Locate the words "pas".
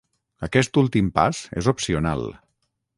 1.19-1.43